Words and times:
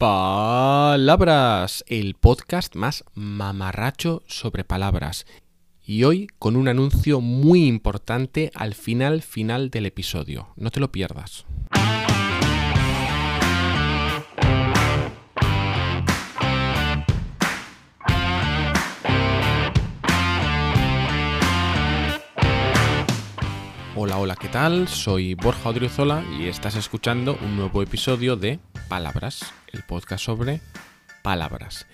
Palabras, 0.00 1.84
el 1.86 2.14
podcast 2.14 2.74
más 2.74 3.04
mamarracho 3.12 4.22
sobre 4.26 4.64
palabras. 4.64 5.26
Y 5.84 6.04
hoy 6.04 6.26
con 6.38 6.56
un 6.56 6.68
anuncio 6.68 7.20
muy 7.20 7.66
importante 7.66 8.50
al 8.54 8.72
final 8.72 9.20
final 9.20 9.68
del 9.68 9.84
episodio. 9.84 10.54
No 10.56 10.70
te 10.70 10.80
lo 10.80 10.90
pierdas. 10.90 11.44
Hola, 23.94 24.16
hola, 24.16 24.34
¿qué 24.36 24.48
tal? 24.48 24.88
Soy 24.88 25.34
Borja 25.34 25.68
Odriozola 25.68 26.24
y 26.40 26.46
estás 26.46 26.74
escuchando 26.74 27.36
un 27.42 27.56
nuevo 27.56 27.82
episodio 27.82 28.34
de 28.34 28.60
Palabras, 28.90 29.54
el 29.72 29.84
podcast 29.84 30.24
sobre 30.24 30.60
palabras. 31.22 31.86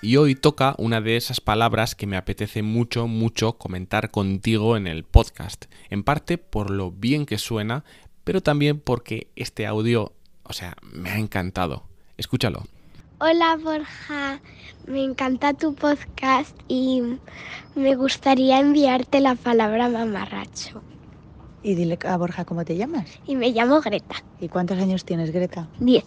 Y 0.00 0.16
hoy 0.16 0.36
toca 0.36 0.76
una 0.78 1.00
de 1.00 1.16
esas 1.16 1.40
palabras 1.40 1.96
que 1.96 2.06
me 2.06 2.16
apetece 2.16 2.62
mucho, 2.62 3.08
mucho 3.08 3.54
comentar 3.54 4.12
contigo 4.12 4.76
en 4.76 4.86
el 4.86 5.02
podcast. 5.02 5.64
En 5.90 6.04
parte 6.04 6.38
por 6.38 6.70
lo 6.70 6.92
bien 6.92 7.26
que 7.26 7.38
suena, 7.38 7.82
pero 8.22 8.44
también 8.44 8.78
porque 8.78 9.26
este 9.34 9.66
audio, 9.66 10.12
o 10.44 10.52
sea, 10.52 10.76
me 10.82 11.10
ha 11.10 11.18
encantado. 11.18 11.82
Escúchalo. 12.16 12.62
Hola 13.18 13.58
Borja, 13.60 14.40
me 14.86 15.02
encanta 15.02 15.52
tu 15.52 15.74
podcast 15.74 16.56
y 16.68 17.02
me 17.74 17.96
gustaría 17.96 18.60
enviarte 18.60 19.18
la 19.18 19.34
palabra 19.34 19.88
mamarracho. 19.88 20.80
Y 21.64 21.74
dile 21.74 21.98
a 22.06 22.16
Borja 22.16 22.44
cómo 22.44 22.64
te 22.64 22.76
llamas. 22.76 23.18
Y 23.26 23.34
me 23.34 23.50
llamo 23.50 23.80
Greta, 23.80 24.22
¿Y 24.40 24.48
cuántos 24.48 24.78
años 24.78 25.04
tienes, 25.04 25.32
Greta? 25.32 25.66
10. 25.80 26.04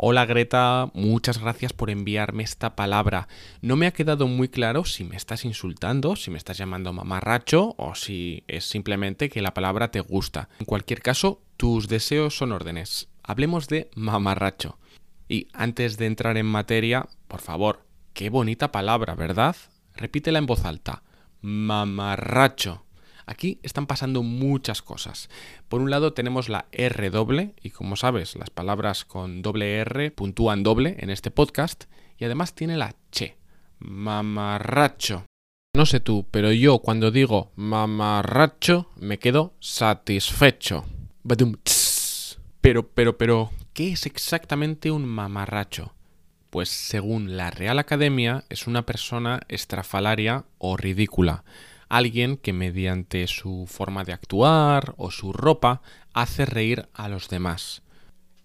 Hola 0.00 0.26
Greta, 0.26 0.92
muchas 0.94 1.40
gracias 1.40 1.72
por 1.72 1.90
enviarme 1.90 2.44
esta 2.44 2.76
palabra. 2.76 3.26
No 3.62 3.74
me 3.74 3.88
ha 3.88 3.92
quedado 3.92 4.28
muy 4.28 4.48
claro 4.48 4.84
si 4.84 5.02
me 5.02 5.16
estás 5.16 5.44
insultando, 5.44 6.14
si 6.14 6.30
me 6.30 6.38
estás 6.38 6.56
llamando 6.56 6.92
mamarracho 6.92 7.74
o 7.78 7.96
si 7.96 8.44
es 8.46 8.64
simplemente 8.64 9.28
que 9.28 9.42
la 9.42 9.54
palabra 9.54 9.90
te 9.90 9.98
gusta. 9.98 10.50
En 10.60 10.66
cualquier 10.66 11.02
caso, 11.02 11.42
tus 11.56 11.88
deseos 11.88 12.36
son 12.36 12.52
órdenes. 12.52 13.08
Hablemos 13.24 13.66
de 13.66 13.90
mamarracho. 13.96 14.78
Y 15.28 15.48
antes 15.52 15.98
de 15.98 16.06
entrar 16.06 16.36
en 16.36 16.46
materia, 16.46 17.08
por 17.26 17.40
favor, 17.40 17.84
qué 18.12 18.30
bonita 18.30 18.70
palabra, 18.70 19.16
¿verdad? 19.16 19.56
Repítela 19.96 20.38
en 20.38 20.46
voz 20.46 20.64
alta. 20.64 21.02
Mamarracho. 21.40 22.84
Aquí 23.28 23.58
están 23.62 23.86
pasando 23.86 24.22
muchas 24.22 24.80
cosas. 24.80 25.28
Por 25.68 25.82
un 25.82 25.90
lado 25.90 26.14
tenemos 26.14 26.48
la 26.48 26.64
R 26.72 27.10
doble, 27.10 27.54
y 27.62 27.68
como 27.68 27.94
sabes, 27.94 28.36
las 28.36 28.48
palabras 28.48 29.04
con 29.04 29.42
doble 29.42 29.76
R 29.76 30.10
puntúan 30.12 30.62
doble 30.62 30.96
en 31.00 31.10
este 31.10 31.30
podcast, 31.30 31.84
y 32.16 32.24
además 32.24 32.54
tiene 32.54 32.78
la 32.78 32.94
Che, 33.12 33.36
mamarracho. 33.80 35.26
No 35.76 35.84
sé 35.84 36.00
tú, 36.00 36.26
pero 36.30 36.52
yo 36.52 36.78
cuando 36.78 37.10
digo 37.10 37.52
mamarracho 37.54 38.88
me 38.96 39.18
quedo 39.18 39.52
satisfecho. 39.60 40.86
Pero, 42.62 42.88
pero, 42.88 43.18
pero, 43.18 43.50
¿qué 43.74 43.92
es 43.92 44.06
exactamente 44.06 44.90
un 44.90 45.04
mamarracho? 45.04 45.92
Pues 46.48 46.70
según 46.70 47.36
la 47.36 47.50
Real 47.50 47.78
Academia 47.78 48.44
es 48.48 48.66
una 48.66 48.86
persona 48.86 49.42
estrafalaria 49.48 50.46
o 50.56 50.78
ridícula 50.78 51.44
alguien 51.88 52.36
que 52.36 52.52
mediante 52.52 53.26
su 53.26 53.66
forma 53.66 54.04
de 54.04 54.12
actuar 54.12 54.94
o 54.96 55.10
su 55.10 55.32
ropa 55.32 55.82
hace 56.12 56.44
reír 56.46 56.88
a 56.92 57.08
los 57.08 57.28
demás. 57.28 57.82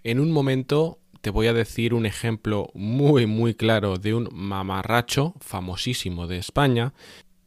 En 0.04 0.20
un 0.20 0.32
momento 0.32 1.00
te 1.22 1.30
voy 1.30 1.48
a 1.48 1.54
decir 1.54 1.94
un 1.94 2.06
ejemplo 2.06 2.70
muy 2.74 3.26
muy 3.26 3.54
claro 3.54 3.98
de 3.98 4.14
un 4.14 4.28
mamarracho 4.34 5.34
famosísimo 5.40 6.28
de 6.28 6.38
España, 6.38 6.94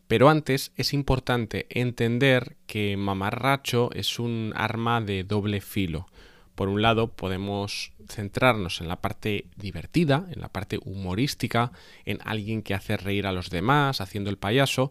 pero 0.08 0.28
antes 0.28 0.72
es 0.76 0.92
importante 0.92 1.66
entender 1.68 2.56
que 2.66 2.96
mamarracho 2.96 3.90
es 3.92 4.18
un 4.18 4.52
arma 4.56 5.00
de 5.00 5.24
doble 5.24 5.60
filo. 5.60 6.06
Por 6.54 6.68
un 6.70 6.80
lado, 6.80 7.08
podemos 7.08 7.92
centrarnos 8.08 8.80
en 8.80 8.88
la 8.88 9.02
parte 9.02 9.46
divertida, 9.56 10.26
en 10.30 10.40
la 10.40 10.48
parte 10.48 10.78
humorística, 10.82 11.72
en 12.06 12.18
alguien 12.24 12.62
que 12.62 12.72
hace 12.72 12.96
reír 12.96 13.26
a 13.26 13.32
los 13.32 13.50
demás, 13.50 14.00
haciendo 14.00 14.30
el 14.30 14.38
payaso, 14.38 14.90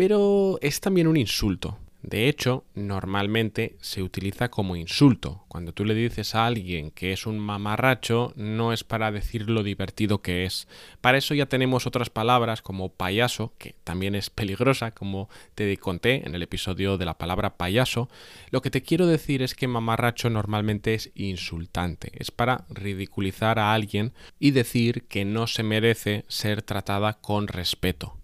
pero 0.00 0.58
es 0.62 0.80
también 0.80 1.08
un 1.08 1.18
insulto. 1.18 1.76
De 2.02 2.26
hecho, 2.26 2.64
normalmente 2.74 3.76
se 3.82 4.02
utiliza 4.02 4.48
como 4.48 4.74
insulto. 4.74 5.44
Cuando 5.46 5.74
tú 5.74 5.84
le 5.84 5.92
dices 5.92 6.34
a 6.34 6.46
alguien 6.46 6.90
que 6.90 7.12
es 7.12 7.26
un 7.26 7.38
mamarracho, 7.38 8.32
no 8.34 8.72
es 8.72 8.82
para 8.82 9.12
decir 9.12 9.50
lo 9.50 9.62
divertido 9.62 10.22
que 10.22 10.46
es. 10.46 10.68
Para 11.02 11.18
eso 11.18 11.34
ya 11.34 11.44
tenemos 11.44 11.86
otras 11.86 12.08
palabras 12.08 12.62
como 12.62 12.88
payaso, 12.88 13.52
que 13.58 13.74
también 13.84 14.14
es 14.14 14.30
peligrosa, 14.30 14.92
como 14.92 15.28
te 15.54 15.76
conté 15.76 16.26
en 16.26 16.34
el 16.34 16.42
episodio 16.42 16.96
de 16.96 17.04
la 17.04 17.18
palabra 17.18 17.58
payaso. 17.58 18.08
Lo 18.50 18.62
que 18.62 18.70
te 18.70 18.80
quiero 18.80 19.06
decir 19.06 19.42
es 19.42 19.54
que 19.54 19.68
mamarracho 19.68 20.30
normalmente 20.30 20.94
es 20.94 21.10
insultante. 21.14 22.10
Es 22.14 22.30
para 22.30 22.64
ridiculizar 22.70 23.58
a 23.58 23.74
alguien 23.74 24.14
y 24.38 24.52
decir 24.52 25.02
que 25.08 25.26
no 25.26 25.46
se 25.46 25.62
merece 25.62 26.24
ser 26.28 26.62
tratada 26.62 27.18
con 27.20 27.48
respeto. 27.48 28.19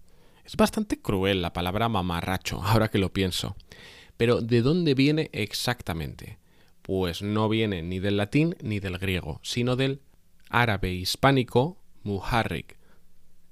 Es 0.47 0.55
bastante 0.55 1.01
cruel 1.01 1.41
la 1.41 1.51
palabra 1.51 1.89
mamarracho, 1.89 2.61
ahora 2.63 2.87
que 2.87 2.99
lo 2.99 3.11
pienso. 3.11 3.57
Pero 4.15 4.39
¿de 4.39 4.61
dónde 4.61 4.93
viene 4.93 5.29
exactamente? 5.33 6.39
Pues 6.81 7.21
no 7.21 7.49
viene 7.49 7.83
ni 7.83 7.99
del 7.99 8.15
latín 8.15 8.55
ni 8.61 8.79
del 8.79 8.97
griego, 8.97 9.41
sino 9.43 9.75
del 9.75 9.99
árabe 10.49 10.93
hispánico 10.93 11.77
muharrik. 12.03 12.77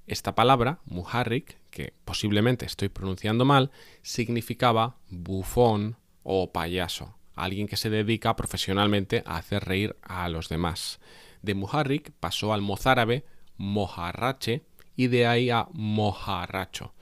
Esta 0.08 0.36
palabra, 0.36 0.80
muharrik, 0.86 1.58
que 1.70 1.94
posiblemente 2.06 2.66
estoy 2.66 2.88
pronunciando 2.88 3.44
mal, 3.44 3.72
significaba 4.02 4.96
bufón 5.10 5.98
o 6.24 6.54
payaso, 6.54 7.18
alguien 7.34 7.68
que 7.68 7.76
se 7.76 7.90
dedica 7.90 8.38
profesionalmente 8.38 9.22
a 9.26 9.36
hacer 9.36 9.66
reír 9.66 9.98
a 10.02 10.30
los 10.30 10.48
demás. 10.48 11.02
De 11.42 11.56
muharrik 11.56 12.12
pasó 12.22 12.54
al 12.54 12.62
mozárabe 12.62 13.26
mojarrache, 13.58 14.64
y 14.96 15.08
de 15.08 15.28
ahí 15.28 15.50
a 15.50 15.68
mojarracho. 15.74 16.94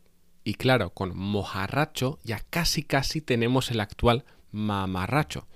Y 0.43 0.55
claro, 0.55 0.89
con 0.89 1.17
mojarracho 1.17 2.19
ya 2.23 2.41
casi 2.49 2.83
casi 2.83 3.21
tenemos 3.21 3.71
el 3.71 3.79
actual 3.79 4.25
mamarracho. 4.51 5.47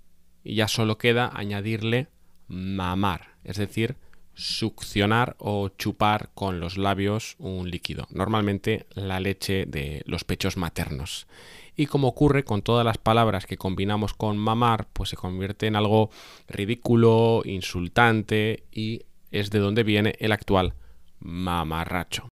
Y 0.44 0.56
ya 0.56 0.68
solo 0.68 0.98
queda 0.98 1.32
añadirle 1.34 2.08
mamar, 2.48 3.36
es 3.44 3.58
decir, 3.58 3.98
succionar 4.34 5.36
o 5.40 5.70
chupar 5.70 6.30
con 6.34 6.60
los 6.60 6.78
labios 6.78 7.36
un 7.40 7.70
líquido, 7.70 8.08
normalmente 8.12 8.86
la 8.94 9.20
leche 9.20 9.66
de 9.66 10.04
los 10.06 10.24
pechos 10.24 10.58
maternos. 10.58 11.28
Y 11.76 11.88
como 11.88 12.08
ocurre 12.08 12.44
con 12.44 12.62
todas 12.62 12.86
las 12.86 12.98
palabras 12.98 13.46
que 13.46 13.58
combinamos 13.58 14.14
con 14.14 14.38
mamar, 14.38 14.88
pues 14.94 15.10
se 15.10 15.18
convierte 15.18 15.68
en 15.68 15.76
algo 15.76 16.12
ridículo, 16.48 17.42
insultante 17.46 18.64
y 18.72 19.04
es 19.32 19.50
de 19.50 19.60
donde 19.60 19.84
viene 19.84 20.16
el 20.20 20.32
actual 20.32 20.74
mamarracho. 21.20 22.28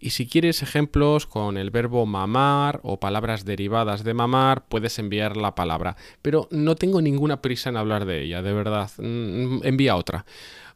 Y 0.00 0.10
si 0.10 0.28
quieres 0.28 0.62
ejemplos 0.62 1.26
con 1.26 1.56
el 1.56 1.70
verbo 1.70 2.06
mamar 2.06 2.80
o 2.84 3.00
palabras 3.00 3.44
derivadas 3.44 4.04
de 4.04 4.14
mamar, 4.14 4.66
puedes 4.68 4.98
enviar 4.98 5.36
la 5.36 5.56
palabra. 5.56 5.96
Pero 6.22 6.48
no 6.52 6.76
tengo 6.76 7.02
ninguna 7.02 7.42
prisa 7.42 7.70
en 7.70 7.76
hablar 7.76 8.04
de 8.04 8.22
ella, 8.22 8.40
de 8.42 8.52
verdad. 8.52 8.90
Mm, 8.98 9.60
envía 9.64 9.96
otra. 9.96 10.24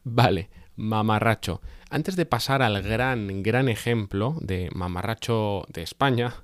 Vale, 0.02 0.50
mamarracho. 0.74 1.60
Antes 1.88 2.16
de 2.16 2.26
pasar 2.26 2.62
al 2.62 2.82
gran, 2.82 3.42
gran 3.42 3.68
ejemplo 3.68 4.36
de 4.41 4.70
mamarracho 4.74 5.66
de 5.68 5.82
España, 5.82 6.34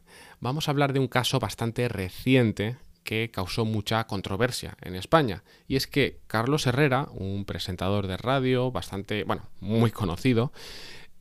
vamos 0.41 0.69
a 0.69 0.71
hablar 0.71 0.93
de 0.93 1.01
un 1.01 1.09
caso 1.09 1.41
bastante 1.41 1.89
reciente 1.89 2.77
que 3.09 3.31
causó 3.31 3.65
mucha 3.65 4.07
controversia 4.07 4.77
en 4.83 4.95
España. 4.95 5.43
Y 5.67 5.77
es 5.77 5.87
que 5.87 6.21
Carlos 6.27 6.67
Herrera, 6.67 7.09
un 7.11 7.47
presentador 7.47 8.07
de 8.07 8.19
radio 8.19 8.71
bastante, 8.71 9.25
bueno, 9.25 9.49
muy 9.61 9.91
conocido, 9.91 10.53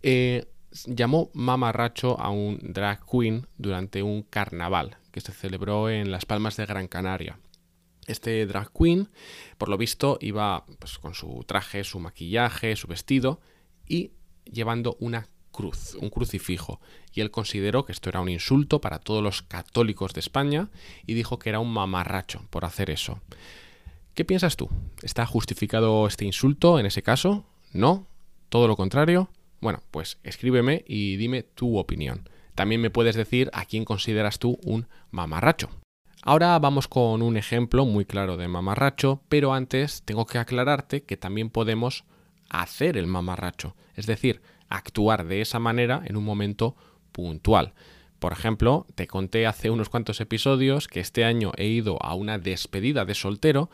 eh, 0.04 0.50
llamó 0.86 1.32
mamarracho 1.34 2.20
a 2.20 2.30
un 2.30 2.60
drag 2.62 3.06
queen 3.10 3.48
durante 3.58 4.04
un 4.04 4.24
carnaval 4.24 4.98
que 5.14 5.22
se 5.22 5.32
celebró 5.32 5.90
en 5.90 6.12
Las 6.12 6.26
Palmas 6.26 6.58
de 6.58 6.66
Gran 6.66 6.90
Canaria. 6.90 7.40
Este 8.06 8.46
drag 8.46 8.70
queen, 8.74 9.08
por 9.58 9.70
lo 9.70 9.78
visto, 9.78 10.18
iba 10.20 10.66
pues, 10.80 10.98
con 10.98 11.14
su 11.14 11.46
traje, 11.48 11.86
su 11.86 12.02
maquillaje, 12.02 12.76
su 12.76 12.88
vestido 12.88 13.40
y 13.88 14.12
llevando 14.44 14.98
una 15.00 15.30
cruz, 15.58 15.96
un 16.00 16.12
crucifijo. 16.12 16.80
Y 17.14 17.22
él 17.22 17.32
consideró 17.32 17.84
que 17.84 17.92
esto 17.92 18.10
era 18.10 18.22
un 18.22 18.30
insulto 18.30 18.80
para 18.80 19.00
todos 19.00 19.24
los 19.24 19.42
católicos 19.42 20.14
de 20.14 20.20
España 20.20 20.70
y 21.08 21.16
dijo 21.16 21.40
que 21.40 21.50
era 21.50 21.60
un 21.60 21.74
mamarracho 21.74 22.46
por 22.52 22.64
hacer 22.64 22.92
eso. 22.92 23.20
¿Qué 24.14 24.24
piensas 24.24 24.56
tú? 24.56 24.70
¿Está 25.02 25.26
justificado 25.26 26.06
este 26.06 26.26
insulto 26.26 26.78
en 26.78 26.86
ese 26.86 27.02
caso? 27.02 27.44
¿No? 27.74 28.06
¿Todo 28.50 28.68
lo 28.68 28.76
contrario? 28.76 29.30
Bueno, 29.60 29.82
pues 29.90 30.20
escríbeme 30.24 30.86
y 30.88 31.18
dime 31.18 31.42
tu 31.42 31.78
opinión. 31.78 32.30
También 32.54 32.80
me 32.80 32.92
puedes 32.92 33.16
decir 33.16 33.50
a 33.52 33.66
quién 33.66 33.84
consideras 33.84 34.38
tú 34.38 34.60
un 34.64 34.88
mamarracho. 35.10 35.70
Ahora 36.22 36.58
vamos 36.60 36.88
con 36.88 37.24
un 37.24 37.36
ejemplo 37.36 37.86
muy 37.86 38.06
claro 38.06 38.38
de 38.38 38.48
mamarracho, 38.48 39.22
pero 39.28 39.54
antes 39.54 40.04
tengo 40.04 40.28
que 40.28 40.38
aclararte 40.38 41.02
que 41.02 41.18
también 41.18 41.50
podemos 41.50 42.04
hacer 42.50 42.96
el 42.98 43.08
mamarracho, 43.08 43.76
es 43.96 44.06
decir, 44.06 44.42
actuar 44.70 45.26
de 45.28 45.42
esa 45.42 45.60
manera 45.60 46.02
en 46.06 46.18
un 46.18 46.24
momento 46.24 46.76
puntual. 47.12 47.74
Por 48.20 48.32
ejemplo, 48.32 48.88
te 48.96 49.06
conté 49.06 49.46
hace 49.46 49.70
unos 49.70 49.90
cuantos 49.90 50.22
episodios 50.22 50.88
que 50.88 51.00
este 51.00 51.24
año 51.24 51.52
he 51.56 51.68
ido 51.68 52.02
a 52.02 52.16
una 52.16 52.40
despedida 52.40 53.06
de 53.06 53.14
soltero 53.14 53.70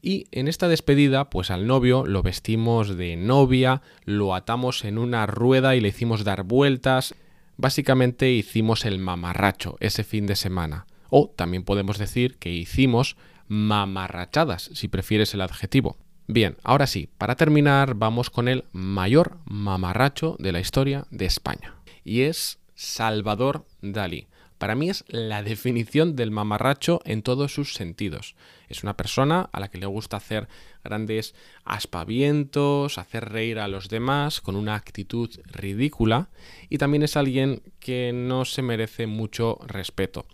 y 0.00 0.26
en 0.30 0.46
esta 0.46 0.68
despedida 0.68 1.30
pues 1.30 1.50
al 1.50 1.66
novio 1.66 2.06
lo 2.06 2.22
vestimos 2.22 2.96
de 2.96 3.16
novia, 3.16 3.82
lo 4.04 4.36
atamos 4.36 4.84
en 4.84 4.98
una 4.98 5.26
rueda 5.26 5.74
y 5.74 5.80
le 5.80 5.88
hicimos 5.88 6.22
dar 6.22 6.44
vueltas. 6.44 7.14
Básicamente 7.56 8.30
hicimos 8.30 8.84
el 8.84 9.00
mamarracho 9.00 9.76
ese 9.80 10.04
fin 10.04 10.26
de 10.26 10.36
semana. 10.36 10.86
O 11.10 11.32
también 11.34 11.64
podemos 11.64 11.98
decir 11.98 12.36
que 12.38 12.52
hicimos 12.52 13.16
mamarrachadas, 13.48 14.70
si 14.74 14.86
prefieres 14.86 15.34
el 15.34 15.40
adjetivo. 15.40 15.96
Bien, 16.30 16.58
ahora 16.62 16.86
sí, 16.86 17.08
para 17.16 17.36
terminar 17.36 17.94
vamos 17.94 18.28
con 18.28 18.48
el 18.48 18.64
mayor 18.72 19.38
mamarracho 19.46 20.36
de 20.38 20.52
la 20.52 20.60
historia 20.60 21.06
de 21.10 21.24
España. 21.24 21.76
Y 22.04 22.20
es 22.20 22.58
Salvador 22.74 23.64
Dalí. 23.80 24.26
Para 24.58 24.74
mí 24.74 24.90
es 24.90 25.06
la 25.08 25.42
definición 25.42 26.16
del 26.16 26.30
mamarracho 26.30 27.00
en 27.06 27.22
todos 27.22 27.54
sus 27.54 27.72
sentidos. 27.72 28.34
Es 28.68 28.82
una 28.82 28.94
persona 28.94 29.48
a 29.52 29.58
la 29.58 29.68
que 29.68 29.78
le 29.78 29.86
gusta 29.86 30.18
hacer 30.18 30.48
grandes 30.84 31.34
aspavientos, 31.64 32.98
hacer 32.98 33.30
reír 33.30 33.58
a 33.58 33.66
los 33.66 33.88
demás 33.88 34.42
con 34.42 34.54
una 34.54 34.74
actitud 34.74 35.30
ridícula 35.46 36.28
y 36.68 36.76
también 36.76 37.04
es 37.04 37.16
alguien 37.16 37.62
que 37.80 38.12
no 38.12 38.44
se 38.44 38.60
merece 38.60 39.06
mucho 39.06 39.60
respeto. 39.66 40.26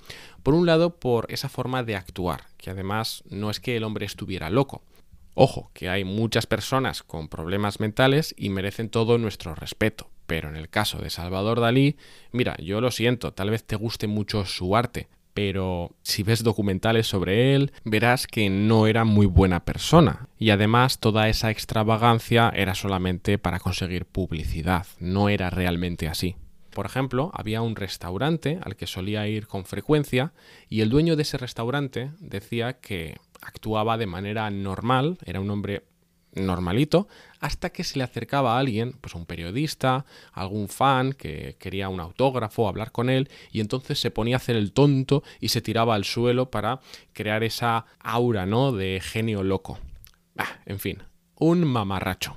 Por 0.43 0.55
un 0.55 0.67
lado, 0.67 0.97
por 0.97 1.27
esa 1.29 1.49
forma 1.49 1.85
de 1.85 1.95
actuar, 1.95 2.47
que 2.59 2.71
además 2.71 3.23
no 3.31 3.49
es 3.49 3.61
que 3.61 3.77
el 3.77 3.85
hombre 3.85 4.07
estuviera 4.07 4.51
loco. 4.51 4.83
Ojo, 5.35 5.71
que 5.75 5.89
hay 5.89 6.05
muchas 6.05 6.47
personas 6.47 7.03
con 7.03 7.29
problemas 7.29 7.81
mentales 7.81 8.35
y 8.39 8.51
merecen 8.51 8.89
todo 8.89 9.19
nuestro 9.19 9.55
respeto. 9.55 10.11
Pero 10.27 10.49
en 10.49 10.57
el 10.57 10.69
caso 10.69 10.99
de 10.99 11.11
Salvador 11.11 11.61
Dalí, 11.61 11.97
mira, 12.33 12.57
yo 12.59 12.81
lo 12.81 12.91
siento, 12.91 13.33
tal 13.33 13.51
vez 13.51 13.65
te 13.65 13.77
guste 13.77 14.07
mucho 14.07 14.47
su 14.47 14.75
arte, 14.77 15.09
pero 15.35 15.97
si 16.03 16.23
ves 16.23 16.45
documentales 16.45 17.09
sobre 17.09 17.55
él, 17.55 17.73
verás 17.85 18.27
que 18.29 18.49
no 18.49 18.87
era 18.87 19.05
muy 19.05 19.27
buena 19.27 19.65
persona. 19.65 20.29
Y 20.39 20.51
además 20.51 21.01
toda 21.01 21.29
esa 21.29 21.51
extravagancia 21.51 22.51
era 22.55 22.75
solamente 22.77 23.37
para 23.37 23.59
conseguir 23.59 24.07
publicidad, 24.07 24.87
no 25.01 25.29
era 25.29 25.51
realmente 25.51 26.09
así. 26.09 26.37
Por 26.71 26.87
ejemplo, 26.87 27.31
había 27.35 27.63
un 27.63 27.77
restaurante 27.77 28.59
al 28.63 28.77
que 28.77 28.87
solía 28.87 29.29
ir 29.29 29.47
con 29.47 29.65
frecuencia 29.65 30.33
y 30.69 30.81
el 30.81 30.91
dueño 30.91 31.15
de 31.15 31.23
ese 31.23 31.39
restaurante 31.39 32.11
decía 32.19 32.81
que 32.81 33.17
actuaba 33.45 33.97
de 33.99 34.07
manera 34.07 34.51
normal, 34.51 35.19
era 35.25 35.41
un 35.41 35.51
hombre 35.51 35.85
normalito, 36.35 37.09
hasta 37.41 37.71
que 37.71 37.85
se 37.85 37.99
le 37.99 38.05
acercaba 38.05 38.57
a 38.57 38.59
alguien, 38.59 38.93
pues 39.01 39.15
un 39.15 39.27
periodista, 39.27 40.05
algún 40.33 40.69
fan 40.69 41.13
que 41.13 41.57
quería 41.59 41.89
un 41.89 42.01
autógrafo, 42.01 42.69
hablar 42.69 42.93
con 42.93 43.09
él, 43.09 43.29
y 43.53 43.61
entonces 43.61 44.01
se 44.01 44.11
ponía 44.11 44.37
a 44.37 44.39
hacer 44.39 44.57
el 44.57 44.73
tonto 44.73 45.23
y 45.41 45.49
se 45.49 45.61
tiraba 45.61 45.95
al 45.95 46.05
suelo 46.05 46.51
para 46.51 46.81
crear 47.13 47.45
esa 47.45 47.87
aura, 48.01 48.47
¿no? 48.47 48.73
De 48.73 49.01
genio 49.03 49.43
loco. 49.43 49.79
en 50.67 50.81
fin, 50.81 51.03
un 51.37 51.65
mamarracho. 51.65 52.37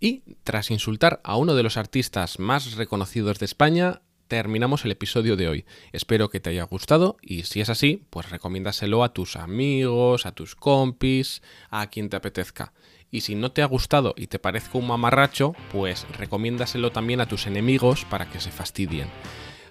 Y 0.00 0.22
tras 0.44 0.70
insultar 0.70 1.20
a 1.24 1.36
uno 1.36 1.54
de 1.54 1.62
los 1.62 1.76
artistas 1.76 2.38
más 2.38 2.74
reconocidos 2.74 3.38
de 3.38 3.46
España, 3.46 4.02
terminamos 4.28 4.84
el 4.84 4.92
episodio 4.92 5.36
de 5.36 5.48
hoy. 5.48 5.64
Espero 5.92 6.28
que 6.28 6.40
te 6.40 6.50
haya 6.50 6.64
gustado 6.64 7.16
y 7.22 7.44
si 7.44 7.60
es 7.60 7.70
así, 7.70 8.02
pues 8.10 8.30
recomiéndaselo 8.30 9.04
a 9.04 9.12
tus 9.12 9.36
amigos, 9.36 10.26
a 10.26 10.32
tus 10.32 10.54
compis, 10.54 11.42
a 11.70 11.88
quien 11.88 12.08
te 12.08 12.16
apetezca. 12.16 12.72
Y 13.10 13.20
si 13.20 13.34
no 13.34 13.52
te 13.52 13.62
ha 13.62 13.66
gustado 13.66 14.14
y 14.16 14.26
te 14.26 14.38
parezca 14.38 14.78
un 14.78 14.88
mamarracho, 14.88 15.54
pues 15.72 16.06
recomiéndaselo 16.18 16.90
también 16.90 17.20
a 17.20 17.28
tus 17.28 17.46
enemigos 17.46 18.04
para 18.04 18.28
que 18.28 18.40
se 18.40 18.50
fastidien. 18.50 19.08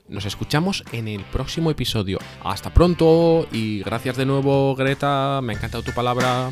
Nos 0.07 0.25
escuchamos 0.25 0.83
en 0.91 1.07
el 1.07 1.23
próximo 1.25 1.71
episodio. 1.71 2.19
Hasta 2.43 2.73
pronto 2.73 3.47
y 3.51 3.81
gracias 3.81 4.17
de 4.17 4.25
nuevo 4.25 4.75
Greta, 4.75 5.41
me 5.43 5.53
ha 5.53 5.55
encantado 5.55 5.83
tu 5.83 5.93
palabra. 5.93 6.51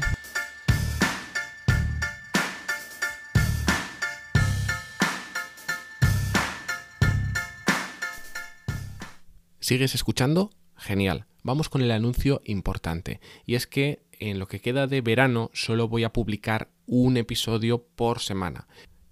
¿Sigues 9.64 9.96
escuchando? 9.96 10.50
Genial. 10.76 11.26
Vamos 11.42 11.70
con 11.70 11.82
el 11.82 11.92
anuncio 11.92 12.42
importante. 12.44 13.22
Y 13.46 13.56
es 13.56 13.66
que 13.66 14.04
en 14.20 14.38
lo 14.38 14.46
que 14.46 14.60
queda 14.60 14.88
de 14.88 15.00
verano 15.00 15.52
solo 15.54 15.88
voy 15.88 16.04
a 16.04 16.12
publicar 16.12 16.70
un 16.86 17.16
episodio 17.16 17.82
por 17.82 18.20
semana. 18.20 18.68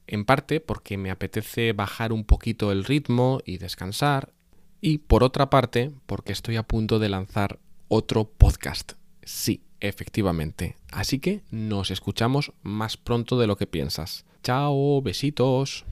En 0.07 0.25
parte 0.25 0.59
porque 0.59 0.98
me 0.98 1.09
apetece 1.09 1.71
bajar 1.71 2.12
un 2.12 2.25
poquito 2.25 2.74
el 2.74 2.83
ritmo 2.83 3.39
y 3.45 3.59
descansar. 3.59 4.33
Y 4.81 4.98
por 4.98 5.24
otra 5.24 5.50
parte 5.50 5.94
porque 6.06 6.33
estoy 6.33 6.57
a 6.57 6.63
punto 6.63 7.00
de 7.00 7.07
lanzar 7.07 7.59
otro 7.88 8.25
podcast. 8.25 8.95
Sí, 9.24 9.63
efectivamente. 9.80 10.75
Así 10.92 11.19
que 11.19 11.44
nos 11.50 11.92
escuchamos 11.92 12.51
más 12.62 12.98
pronto 12.98 13.39
de 13.39 13.48
lo 13.48 13.56
que 13.56 13.68
piensas. 13.68 14.25
Chao, 14.44 15.01
besitos. 15.01 15.86